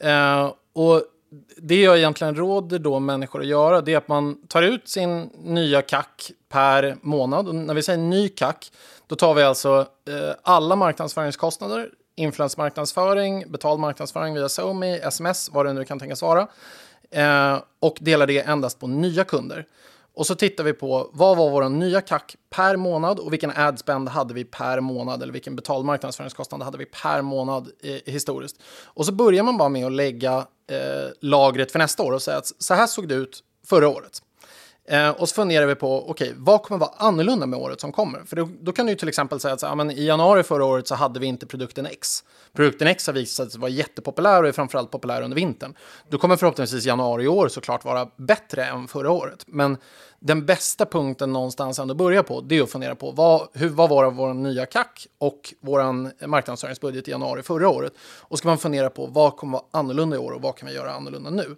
[0.00, 1.02] Eh, och
[1.56, 5.30] det jag egentligen råder då människor att göra det är att man tar ut sin
[5.34, 7.48] nya kack per månad.
[7.48, 8.72] Och när vi säger ny kack,
[9.06, 15.72] då tar vi alltså eh, alla marknadsföringskostnader, influensmarknadsföring, betald marknadsföring via SoMe, sms, vad det
[15.72, 16.48] nu kan tänkas vara,
[17.10, 19.66] eh, och delar det endast på nya kunder.
[20.16, 24.08] Och så tittar vi på vad var vår nya kack per månad och vilken adspend
[24.08, 28.56] hade vi per månad eller vilken betald marknadsföringskostnad hade vi per månad eh, historiskt.
[28.84, 30.36] Och så börjar man bara med att lägga
[30.70, 34.22] eh, lagret för nästa år och säga att så här såg det ut förra året.
[34.88, 37.92] Eh, och så funderar vi på, okej, okay, vad kommer vara annorlunda med året som
[37.92, 38.24] kommer?
[38.24, 40.64] För då, då kan du till exempel säga att så, ja, men i januari förra
[40.64, 42.24] året så hade vi inte produkten X.
[42.52, 45.74] Produkten X har visat sig vara jättepopulär och är framförallt populär under vintern.
[46.08, 49.44] Då kommer förhoppningsvis januari i år såklart vara bättre än förra året.
[49.46, 49.76] Men
[50.20, 53.90] den bästa punkten någonstans ändå börja på, det är att fundera på vad, hur, vad
[53.90, 57.92] var vår nya kack och vår marknadsföringsbudget i januari förra året.
[58.20, 60.74] Och ska man fundera på vad kommer vara annorlunda i år och vad kan vi
[60.74, 61.56] göra annorlunda nu?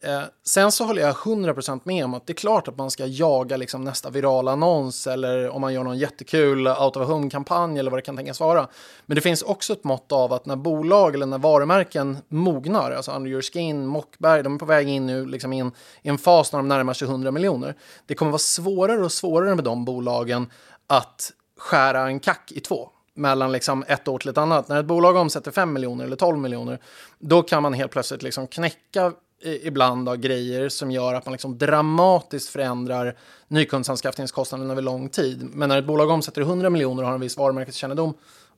[0.00, 3.06] Eh, sen så håller jag 100% med om att det är klart att man ska
[3.06, 7.90] jaga liksom nästa virala annons eller om man gör någon jättekul out of home-kampanj eller
[7.90, 8.68] vad det kan tänkas vara.
[9.06, 13.12] Men det finns också ett mått av att när bolag eller när varumärken mognar, alltså
[13.12, 16.52] Under Your Skin, Mockberg, de är på väg in nu liksom in, i en fas
[16.52, 17.74] när de närmar sig 100 miljoner.
[18.06, 20.50] Det kommer vara svårare och svårare med de bolagen
[20.86, 24.68] att skära en kack i två mellan liksom ett år till ett annat.
[24.68, 26.78] När ett bolag omsätter 5 miljoner eller 12 miljoner,
[27.18, 29.12] då kan man helt plötsligt liksom knäcka
[29.46, 33.16] ibland av grejer som gör att man liksom dramatiskt förändrar
[33.48, 35.48] nykundsanskaffningskostnaden över lång tid.
[35.52, 38.14] Men när ett bolag omsätter 100 miljoner och har en viss varumärkeskännedom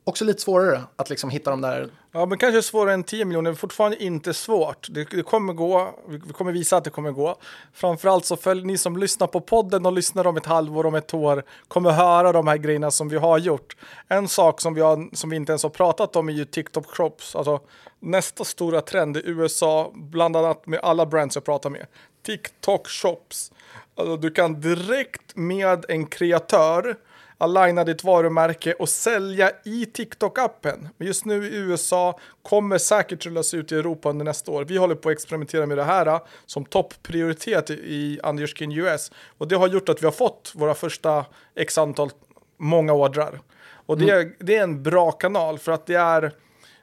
[0.08, 1.90] också lite svårare att liksom hitta de där.
[2.12, 4.86] Ja, men kanske svårare än 10 miljoner, fortfarande inte svårt.
[4.90, 7.36] Det, det, kommer gå, vi kommer visa att det kommer gå.
[7.72, 11.14] Framförallt så följ ni som lyssnar på podden och lyssnar om ett halvår, om ett
[11.14, 13.76] år, kommer höra de här grejerna som vi har gjort.
[14.08, 16.94] En sak som vi, har, som vi inte ens har pratat om är ju TikTok
[16.96, 17.60] Crops, alltså
[18.00, 21.86] nästa stora trend i USA, bland annat med alla brands jag pratar med.
[22.26, 23.52] TikTok Shops.
[23.94, 26.96] Alltså, du kan direkt med en kreatör
[27.38, 30.88] aligna ditt varumärke och sälja i TikTok-appen.
[30.96, 34.64] Men just nu i USA kommer säkert rullas ut i Europa under nästa år.
[34.64, 39.48] Vi håller på att experimentera med det här äh, som topprioritet i Underskin US och
[39.48, 41.24] det har gjort att vi har fått våra första
[41.54, 42.10] x antal
[42.56, 43.40] många ordrar.
[43.86, 44.32] Och det, mm.
[44.38, 46.32] det är en bra kanal för att det är,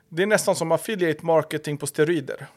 [0.10, 2.48] det är nästan som affiliate marketing på steroider.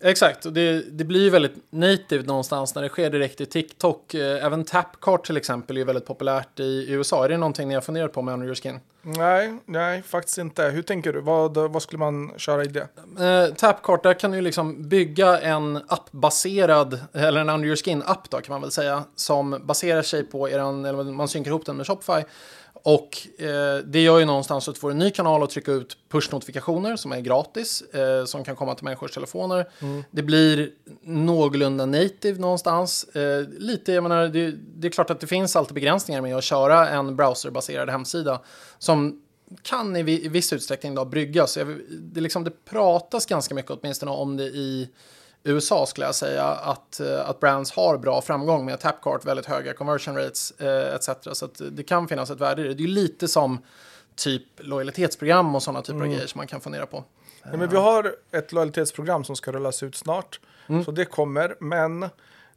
[0.00, 4.14] Exakt, och det, det blir väldigt native någonstans när det sker direkt i TikTok.
[4.14, 7.24] Eh, även Tapcart till exempel är väldigt populärt i USA.
[7.24, 8.80] Är det någonting ni har funderat på med Under Your Skin?
[9.02, 10.62] Nej, nej, faktiskt inte.
[10.62, 11.20] Hur tänker du?
[11.20, 12.88] Vad, vad skulle man köra i det?
[13.24, 18.40] Eh, Tapcart, där kan du liksom bygga en appbaserad, eller en Under Your Skin-app då
[18.40, 21.86] kan man väl säga, som baserar sig på eran, eller man synkar ihop den med
[21.86, 22.22] Shopify
[22.88, 25.96] och eh, det gör ju någonstans att du får en ny kanal att trycka ut
[26.08, 29.68] push-notifikationer som är gratis, eh, som kan komma till människors telefoner.
[29.80, 30.04] Mm.
[30.10, 30.70] Det blir
[31.02, 33.04] någorlunda native någonstans.
[33.04, 36.44] Eh, lite, jag menar, det, det, är klart att det finns alltid begränsningar med att
[36.44, 38.40] köra en browserbaserad hemsida
[38.78, 39.22] som
[39.62, 41.58] kan i, viss utsträckning då bryggas.
[41.88, 44.88] Det, liksom, det pratas ganska mycket åtminstone om det i
[45.48, 49.72] USA skulle jag säga att, eh, att brands har bra framgång med Tapcart, väldigt höga
[49.72, 51.08] conversion rates eh, etc.
[51.32, 52.74] Så det kan finnas ett värde i det.
[52.74, 53.58] Det är lite som
[54.16, 56.08] typ lojalitetsprogram och sådana typer mm.
[56.08, 57.04] av grejer som man kan fundera på.
[57.44, 60.40] Nej, men vi har ett lojalitetsprogram som ska rullas ut snart.
[60.68, 60.84] Mm.
[60.84, 61.56] Så det kommer.
[61.60, 62.08] Men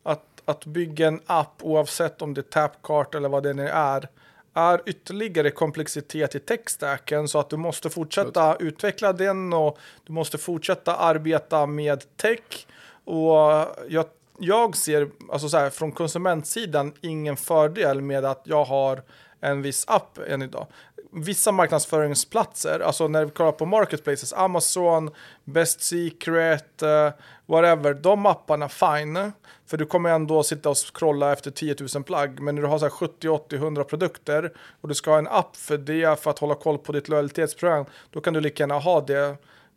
[0.03, 4.07] att, att bygga en app oavsett om det är Tapcart eller vad det nu är
[4.53, 10.37] är ytterligare komplexitet i techstacken så att du måste fortsätta utveckla den och du måste
[10.37, 12.67] fortsätta arbeta med tech.
[13.11, 14.05] Och jag,
[14.39, 19.01] jag ser alltså så här, från konsumentsidan ingen fördel med att jag har
[19.41, 20.67] en viss app än idag.
[21.13, 25.11] Vissa marknadsföringsplatser, alltså när vi kollar på marketplaces, Amazon,
[25.43, 27.09] Best Secret, uh,
[27.45, 29.31] whatever, de apparna fine.
[29.65, 32.39] För du kommer ändå sitta och scrolla efter 10 000 plagg.
[32.39, 35.55] Men när du har så 70, 80, 100 produkter och du ska ha en app
[35.55, 39.01] för det för att hålla koll på ditt lojalitetsprogram, då kan du lika gärna ha
[39.01, 39.35] det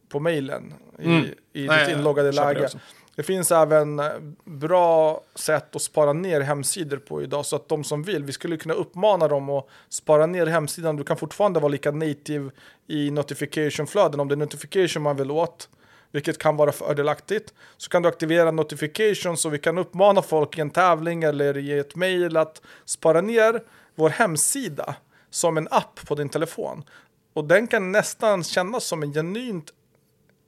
[0.08, 1.24] på mailen i, Mm.
[1.52, 2.68] i Nej, ditt jag inloggade läge.
[3.16, 4.06] Det finns även eh,
[4.44, 8.56] bra sätt att spara ner hemsidor på idag så att de som vill, vi skulle
[8.56, 10.96] kunna uppmana dem att spara ner hemsidan.
[10.96, 12.50] Du kan fortfarande vara lika native
[12.86, 15.68] i notification-flöden om det är notification man vill åt,
[16.12, 17.54] vilket kan vara fördelaktigt.
[17.76, 21.78] Så kan du aktivera notifications så vi kan uppmana folk i en tävling eller i
[21.78, 23.62] ett mail att spara ner
[23.94, 24.94] vår hemsida
[25.30, 26.84] som en app på din telefon.
[27.32, 29.72] Och den kan nästan kännas som en genuint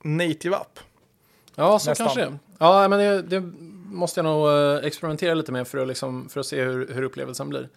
[0.02, 0.78] native app.
[1.54, 2.06] Ja, så Nästan.
[2.06, 2.38] kanske.
[2.58, 3.52] Ja, men det, det
[3.90, 7.02] måste jag nog eh, experimentera lite med för att, liksom, för att se hur, hur
[7.02, 7.68] upplevelsen blir.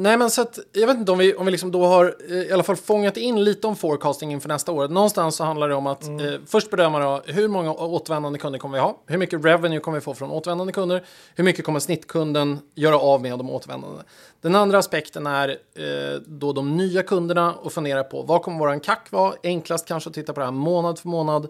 [0.00, 2.34] Nej, men så att, jag vet inte om vi, om vi liksom då har eh,
[2.36, 4.88] i alla fall fångat in lite om forecasting inför nästa år.
[4.88, 6.26] Någonstans så handlar det om att Mm.
[6.34, 8.98] eh, först bedöma då, hur många återvändande kunder kommer vi ha?
[9.06, 11.04] Hur mycket revenue kommer vi få från återvändande kunder?
[11.34, 14.02] Hur mycket kommer snittkunden göra av med de återvändande?
[14.40, 18.80] Den andra aspekten är eh, då de nya kunderna och fundera på vad kommer våran
[18.80, 19.34] CAC vara?
[19.42, 21.48] Enklast kanske att titta på det här månad för månad.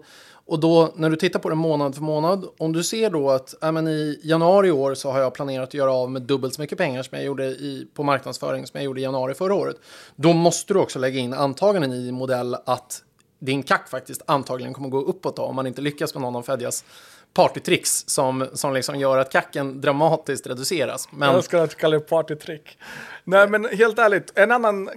[0.49, 3.55] Och då när du tittar på det månad för månad, om du ser då att
[3.61, 6.53] ja, men i januari i år så har jag planerat att göra av med dubbelt
[6.53, 9.53] så mycket pengar som jag gjorde i, på marknadsföring som jag gjorde i januari förra
[9.53, 9.75] året.
[10.15, 13.03] Då måste du också lägga in antaganden i din modell att
[13.39, 16.41] din CAC faktiskt antagligen kommer gå uppåt då, om man inte lyckas med någon av
[16.41, 16.85] Fedjas
[17.33, 21.07] partytricks som, som liksom gör att CACen dramatiskt reduceras.
[21.11, 22.77] Men Jag älskar att du kallar det partytrick.
[23.23, 24.89] Nej, men helt ärligt, en annan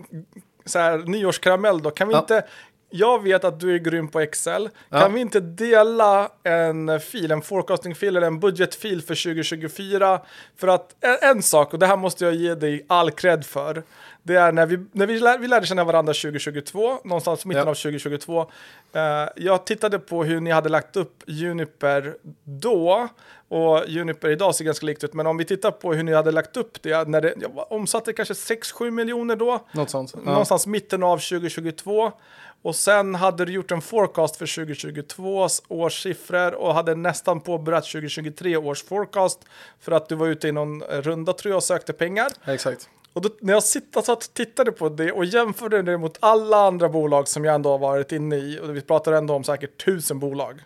[0.64, 1.90] så här, nyårskaramell då.
[1.90, 2.20] Kan vi Ja.
[2.20, 2.44] inte...
[2.94, 4.68] Jag vet att du är grym på Excel.
[4.88, 5.00] Ja.
[5.00, 10.20] Kan vi inte dela en fil, en forecasting-fil eller en budgetfil för 2024?
[10.56, 13.82] För att en, sak, och det här måste jag ge dig all cred för.
[14.22, 17.64] Det är när vi, när vi, lär, vi lärde känna varandra 2022, någonstans i mitten
[17.64, 17.70] Ja.
[17.70, 18.40] av 2022.
[18.92, 19.00] Eh,
[19.36, 23.08] jag tittade på hur ni hade lagt upp Juniper då.
[23.48, 26.30] Och Juniper idag ser ganska likt ut, men om vi tittar på hur ni hade
[26.30, 30.12] lagt upp det, när det jag omsatte kanske 6-7 miljoner då, något sånt.
[30.14, 30.20] Ja.
[30.30, 32.12] någonstans mitten av 2022.
[32.62, 37.84] Och sen hade du gjort en forecast för 2022 års siffror och hade nästan påbörjat
[37.84, 39.44] 2023 års forecast
[39.80, 42.28] för att du var ute i någon runda tror jag och sökte pengar.
[42.44, 42.88] Exakt.
[43.12, 46.56] Och då, när jag sitter så att tittade på det och jämförde det mot alla
[46.56, 49.84] andra bolag som jag ändå har varit inne i, och vi pratar ändå om säkert
[49.84, 50.62] tusen bolag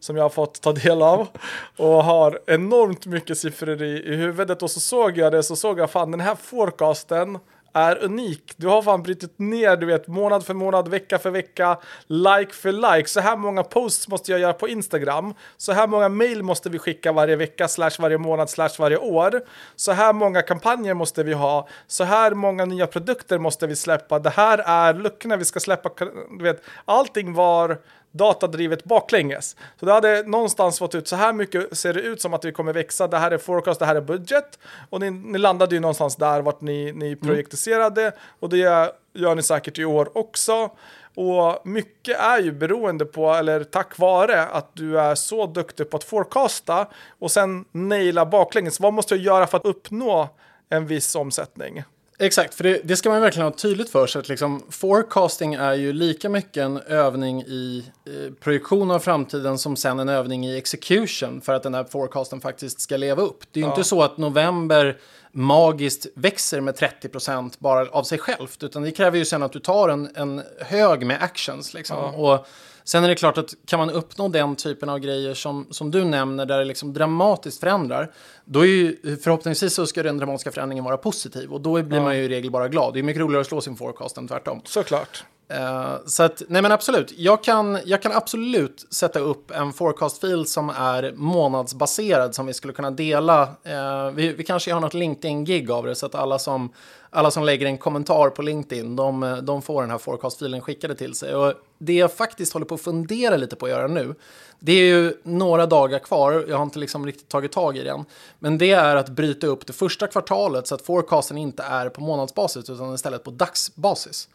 [0.00, 1.28] som jag har fått ta del av
[1.76, 5.78] och har enormt mycket siffror i, i huvudet och så såg jag det så såg
[5.78, 7.38] jag fan den här forecasten
[7.74, 8.52] är unik.
[8.56, 12.72] Du har fan brutit ner, du vet, månad för månad, vecka för vecka, like för
[12.72, 13.08] like.
[13.08, 15.34] Så här många posts måste jag göra på Instagram.
[15.56, 19.40] Så här många mail måste vi skicka varje vecka, slash varje månad, slash varje år.
[19.76, 21.68] Så här många kampanjer måste vi ha.
[21.86, 24.18] Så här många nya produkter måste vi släppa.
[24.18, 25.90] Det här är luckorna vi ska släppa.
[26.38, 27.78] Du vet, allting var
[28.14, 29.56] datadrivet baklänges.
[29.80, 32.52] Så det hade någonstans fått ut så här mycket ser det ut som att vi
[32.52, 33.08] kommer växa.
[33.08, 34.58] Det här är forecast, det här är budget.
[34.90, 38.12] Och ni, ni landade ju någonstans där vart ni, ni projektiserade.
[38.40, 40.70] Och det gör ni säkert i år också.
[41.16, 45.96] Och mycket är ju beroende på, eller tack vare, att du är så duktig på
[45.96, 46.86] att forecasta
[47.18, 48.80] och sen naila baklänges.
[48.80, 50.28] Vad måste jag göra för att uppnå
[50.68, 51.84] en viss omsättning?
[52.18, 55.74] Exakt, för det, det ska man verkligen ha tydligt för sig att liksom, forecasting är
[55.74, 60.58] ju lika mycket en övning i eh, projektion av framtiden som sen en övning i
[60.58, 63.44] execution för att den här forecasten faktiskt ska leva upp.
[63.52, 64.98] Det är ju inte så att november
[65.32, 69.60] magiskt växer med 30% bara av sig självt, utan det kräver ju sen att du
[69.60, 71.74] tar en, en hög med actions.
[71.74, 72.14] Liksom.
[72.14, 72.46] Och
[72.84, 76.04] sen är det klart att kan man uppnå den typen av grejer som, som du
[76.04, 78.12] nämner, där det liksom dramatiskt förändrar,
[78.44, 82.16] då är ju förhoppningsvis så ska den dramatiska förändringen vara positiv och då blir man
[82.16, 82.94] ju i regel bara glad.
[82.94, 84.60] Det är mycket roligare att slå sin forecast än tvärtom.
[84.64, 85.24] Såklart.
[85.48, 90.46] Eh, så att, nej men absolut, jag kan, jag kan absolut sätta upp en forecast-fil
[90.46, 93.42] som är månadsbaserad som vi skulle kunna dela.
[93.42, 96.72] Eh, vi, vi kanske har något LinkedIn-gig av det så att alla som,
[97.14, 101.14] alla som lägger en kommentar på LinkedIn, de, de får den här forecast-filen skickade till
[101.14, 101.34] sig.
[101.34, 104.14] Och det jag faktiskt håller på att fundera lite på att göra nu,
[104.58, 107.90] det är ju några dagar kvar, jag har inte liksom riktigt tagit tag i det
[107.90, 108.04] än,
[108.38, 112.00] men det är att bryta upp det första kvartalet så att forecasten inte är på
[112.00, 114.28] månadsbasis utan istället på dagsbasis.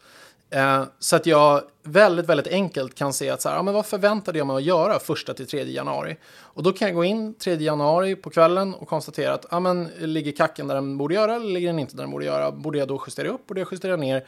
[0.50, 3.86] Eh, så att jag väldigt, väldigt enkelt kan se att så här, ja, men vad
[3.86, 6.16] förväntade jag mig att göra första till 3 januari?
[6.38, 9.88] Och då kan jag gå in 3 januari på kvällen och konstatera att ja, men,
[9.98, 12.52] ligger kacken där den borde göra eller ligger den inte där den borde göra?
[12.52, 13.46] Borde jag då justera upp?
[13.46, 14.26] Borde jag justera ner?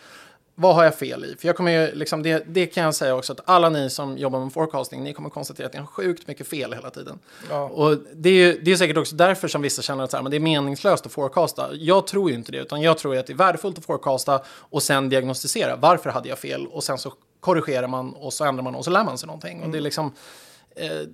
[0.55, 1.37] Vad har jag fel i?
[1.39, 4.19] För jag kommer ju, liksom, det, det kan jag säga också att alla ni som
[4.19, 7.19] jobbar med forecasting, ni kommer konstatera att ni har sjukt mycket fel hela tiden.
[7.51, 7.63] Ja.
[7.63, 10.31] Och det är, det är säkert också därför som vissa känner att så här, men
[10.31, 11.69] det är meningslöst att forecasta.
[11.75, 14.83] Jag tror ju inte det, utan jag tror att det är värdefullt att forecasta och
[14.83, 15.77] sen diagnostisera.
[15.77, 16.67] Varför hade jag fel?
[16.67, 19.57] Och sen så korrigerar man och så ändrar man och så lär man sig någonting.
[19.57, 19.65] Mm.
[19.65, 19.85] Och det är mm.
[19.85, 20.13] liksom...
[20.77, 21.09] Eh,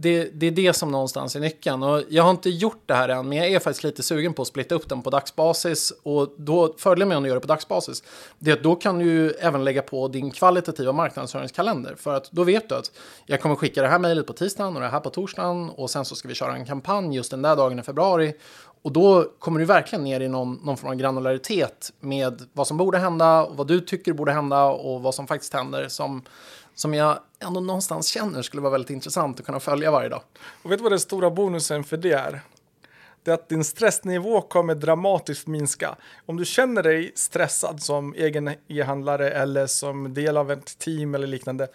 [0.00, 1.82] det, det, är det som någonstans är nyckeln.
[1.82, 4.42] Och jag har inte gjort det här än, men jag är faktiskt lite sugen på
[4.42, 5.92] att splitta upp den på dagsbasis.
[6.02, 8.02] Och då, fördelen med att göra det på dagsbasis,
[8.38, 11.94] det är att då kan du ju även lägga på din kvalitativa marknadsföringskalender.
[11.94, 12.90] För att då vet du att
[13.26, 16.04] jag kommer skicka det här mejlet på tisdagen och det här på torsdagen och sen
[16.04, 18.34] så ska vi köra en kampanj just den där dagen i februari.
[18.82, 22.76] Och då kommer du verkligen ner i någon, någon form av granularitet med vad som
[22.76, 26.22] borde hända, och vad du tycker borde hända och vad som faktiskt händer som
[26.78, 30.22] som jag ändå någonstans känner skulle vara väldigt intressant att kunna följa varje dag.
[30.62, 32.40] Och vet du vad den stora bonusen för det är?
[33.22, 35.96] Det är att din stressnivå kommer dramatiskt minska.
[36.26, 41.26] Om du känner dig stressad som egen e-handlare eller som del av ett team eller
[41.26, 41.68] liknande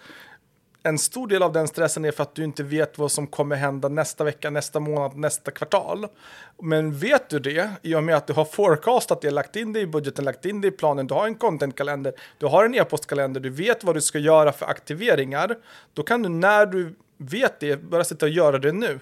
[0.86, 3.56] en stor del av den stressen är för att du inte vet vad som kommer
[3.56, 6.06] hända nästa vecka, nästa månad, nästa kvartal.
[6.62, 9.80] Men vet du det, i och med att du har forecastat det, lagt in det
[9.80, 13.40] i budgeten, lagt in det i planen, du har en contentkalender, du har en e-postkalender,
[13.40, 15.56] du vet vad du ska göra för aktiveringar,
[15.92, 19.00] då kan du när du vet det, börja sitta och göra det nu.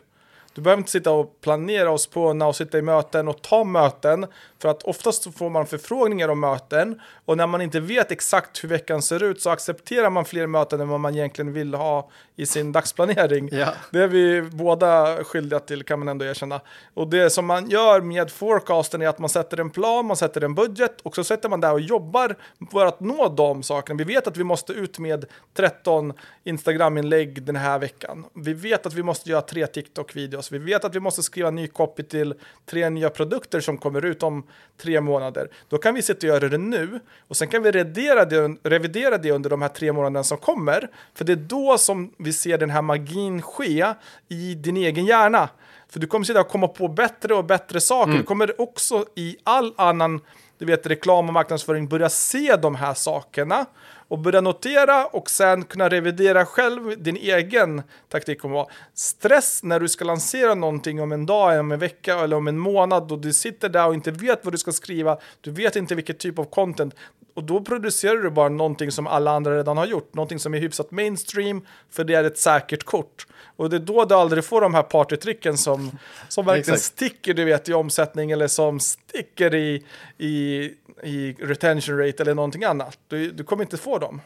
[0.54, 4.26] Du behöver inte sitta och planera och spåna och sitta i möten och ta möten.
[4.58, 7.00] För att oftast får man förfrågningar om möten.
[7.24, 10.80] Och när man inte vet exakt hur veckan ser ut så accepterar man fler möten
[10.80, 13.48] än vad man egentligen vill ha i sin dagsplanering.
[13.52, 13.74] Ja.
[13.90, 16.60] Det är vi båda skyldiga till kan man ändå erkänna.
[16.94, 20.44] Och det som man gör med forecasten är att man sätter en plan, man sätter
[20.44, 22.36] en budget och så sätter man där och jobbar
[22.70, 23.98] för att nå de sakerna.
[23.98, 26.12] Vi vet att vi måste ut med 13
[26.44, 28.24] Instagram-inlägg den här veckan.
[28.34, 30.41] Vi vet att vi måste göra tre TikTok-videos.
[30.50, 32.34] Vi vet att vi måste skriva ny copy till
[32.66, 34.46] tre nya produkter som kommer ut om
[34.82, 35.48] tre månader.
[35.68, 39.18] Då kan vi sitta och göra det nu och sen kan vi revidera det, revidera
[39.18, 40.88] det under de här tre månaderna som kommer.
[41.14, 43.94] För det är då som vi ser den här magin ske
[44.28, 45.48] i din egen hjärna.
[45.88, 48.10] För du kommer sitta och komma på bättre och bättre saker.
[48.10, 48.18] Mm.
[48.18, 50.20] Du kommer också i all annan
[50.62, 53.66] du vet, reklam och marknadsföring börja se de här sakerna
[54.08, 58.66] och börja notera och sen kunna revidera själv din egen taktik kommer vara.
[58.94, 62.58] Stress när du ska lansera någonting om en dag, om en vecka eller om en
[62.58, 65.94] månad och du sitter där och inte vet vad du ska skriva, du vet inte
[65.94, 66.94] vilket typ av content
[67.34, 70.58] och då producerar du bara någonting som alla andra redan har gjort, någonting som är
[70.58, 73.26] hyfsat mainstream för det är ett säkert kort.
[73.56, 77.44] Och det är då du aldrig får de här partytricken som, som verkligen sticker du
[77.44, 79.84] vet i omsättning eller som sticker i,
[80.18, 80.70] i,
[81.02, 82.98] i retention rate eller någonting annat.
[83.08, 84.20] Du, du kommer inte få dem.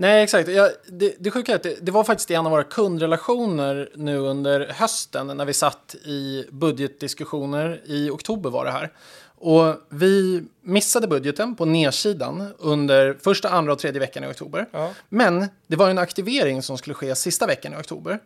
[0.00, 0.48] Nej, exakt.
[0.48, 4.18] Ja, det, det sjuka är att det, det, var faktiskt en av våra kundrelationer nu
[4.18, 7.80] under hösten när vi satt i budgetdiskussioner.
[7.84, 8.92] I oktober var det här.
[9.40, 14.66] Och vi missade budgeten på nedsidan under första, andra och tredje veckan i oktober.
[14.72, 14.90] Ja.
[15.08, 18.18] Men det var en aktivering som skulle ske sista veckan i oktober.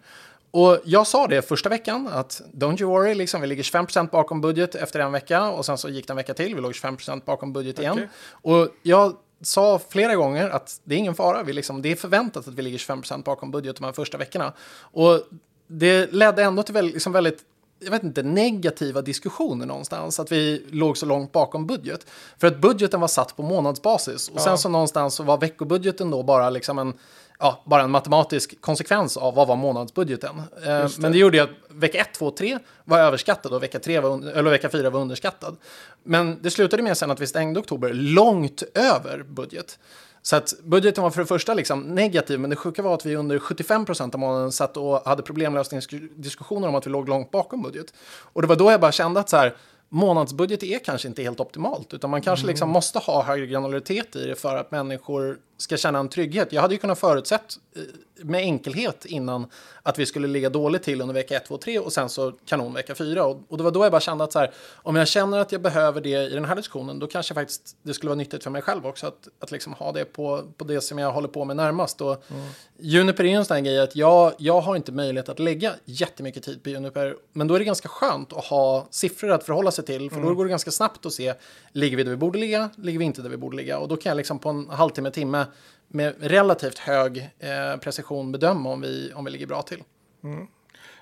[0.51, 4.41] Och jag sa det första veckan att don't you worry, liksom, vi ligger 25% bakom
[4.41, 7.25] budget efter en vecka och sen så gick det en vecka till, vi låg 25%
[7.25, 7.93] bakom budget igen.
[7.93, 8.07] Okay.
[8.31, 12.49] Och jag sa flera gånger att det är ingen fara, vi liksom, det är förväntat
[12.49, 14.53] att vi ligger 25% bakom budget de här första veckorna.
[14.79, 15.21] Och
[15.67, 17.45] det ledde ändå till liksom väldigt
[17.85, 20.21] jag vet inte, negativa diskussioner någonstans.
[20.21, 22.07] Att vi låg så långt bakom budget.
[22.39, 24.29] För att budgeten var satt på månadsbasis.
[24.29, 24.45] Och ja.
[24.45, 26.93] sen så någonstans så var veckobudgeten då bara liksom en
[27.39, 30.39] ja, bara en matematisk konsekvens av vad var månadsbudgeten.
[30.39, 30.99] Eh, det.
[30.99, 34.51] Men det gjorde att vecka 1, 2, 3 var överskattad och vecka, 3 var, eller
[34.51, 35.57] vecka 4 var underskattad.
[36.03, 39.79] Men det slutade med sen att vi stängde oktober långt över budget.
[40.27, 43.17] Så att budgeten var för det första liksom negativ, men det sjuka var att vi
[43.17, 47.63] under 75 procent av månaden satt och hade problemlösningsdiskussioner om att vi låg långt bakom
[47.63, 47.95] budget.
[48.07, 49.57] Och det var då jag bara kände att så här,
[49.89, 52.49] månadsbudget är kanske inte helt optimalt, utan man kanske mm.
[52.49, 56.53] liksom måste ha högre granularitet i det för att människor ska känna en trygghet.
[56.53, 57.83] Jag hade ju kunnat förutsett eh,
[58.17, 59.47] med enkelhet innan
[59.83, 62.75] att vi skulle ligga dåligt till under vecka 1, 2, 3 och sen så kanon
[62.75, 63.25] vecka 4.
[63.25, 65.53] Och, och det var då jag bara kände att så här, om jag känner att
[65.53, 68.51] jag behöver det i den här diskussionen, då kanske faktiskt det skulle vara nyttigt för
[68.51, 71.45] mig själv också att, att liksom ha det på, på det som jag håller på
[71.45, 72.01] med närmast.
[72.01, 72.43] Och mm.
[72.79, 75.73] Juniper är ju en sån här grej att jag, jag har inte möjlighet att lägga
[75.85, 79.71] jättemycket tid på Juniper, men då är det ganska skönt att ha siffror att förhålla
[79.71, 80.29] sig till, för mm.
[80.29, 81.35] då går det ganska snabbt att se,
[81.73, 83.79] ligger vi där vi borde ligga, ligger vi inte där vi borde ligga?
[83.79, 85.47] Och då kan jag liksom på en halvtimme, timme
[85.95, 89.83] med relativt hög eh, precision bedöma om vi, om vi ligger bra till.
[90.25, 90.47] Mm.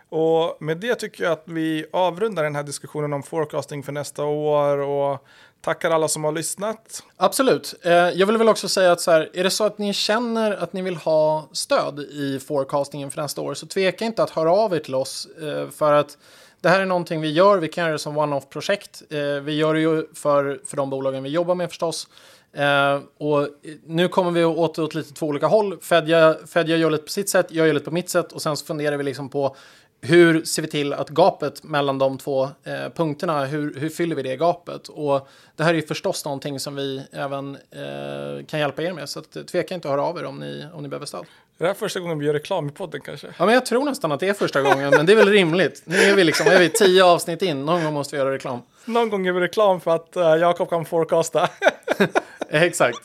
[0.08, 4.24] Och med det tycker jag att vi avrundar den här diskussionen om forecasting för nästa
[4.24, 5.26] år och
[5.60, 7.02] tackar alla som har lyssnat.
[7.16, 7.74] Absolut.
[7.82, 10.52] Eh, jag vill väl också säga att så här, är det så att ni känner
[10.52, 14.52] att ni vill ha stöd i forecastingen för nästa år så tveka inte att höra
[14.52, 16.18] av er till oss eh, för att
[16.60, 17.58] det här är någonting vi gör.
[17.58, 19.02] Vi kan göra det som one-off-projekt.
[19.10, 22.08] Eh, vi gör det ju för, för de bolagen vi jobbar med förstås.
[22.58, 23.48] Uh, och
[23.86, 25.80] nu kommer vi åt, åt lite två olika håll.
[25.80, 28.56] Fedja, Fedja gör lite på sitt sätt, jag gör lite på mitt sätt och sen
[28.56, 29.56] så funderar vi liksom på
[30.04, 34.22] hur ser vi till att gapet mellan de två eh, punkterna, hur, hur fyller vi
[34.22, 34.88] det gapet?
[34.88, 39.18] Och det här är förstås någonting som vi även eh, kan hjälpa er med, så
[39.18, 41.20] att, tveka inte att höra av er om ni, om ni behöver stöd.
[41.58, 43.26] Är det här första gången vi gör reklam i podden kanske?
[43.38, 45.82] Ja, men jag tror nästan att det är första gången, men det är väl rimligt.
[45.84, 48.58] Nu är vi liksom, är vi tio avsnitt in, någon gång måste vi göra reklam.
[48.84, 51.48] Någon gång gör vi reklam för att uh, Jakob kan forecasta.
[52.54, 52.98] Exakt.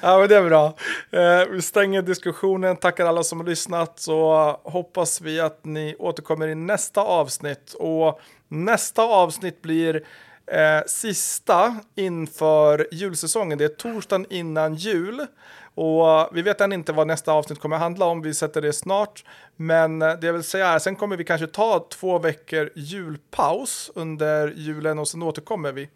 [0.00, 0.74] Ja, men det är bra.
[1.14, 6.48] Uh, vi stänger diskussionen, tackar alla som har lyssnat, så hoppas vi att ni återkommer
[6.48, 7.74] i nästa avsnitt.
[7.78, 10.06] Och nästa avsnitt blir
[10.46, 13.58] eh, sista inför julsäsongen.
[13.58, 15.26] Det är torsdagen innan jul.
[15.74, 19.24] Och vi vet än inte vad nästa avsnitt kommer handla om, vi sätter det snart.
[19.56, 24.52] Men det jag vill säga är, sen kommer vi kanske ta två veckor julpaus under
[24.56, 25.88] julen och sen återkommer vi.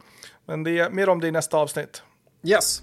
[0.46, 2.02] Men det är mer om det i nästa avsnitt.
[2.42, 2.82] Yes,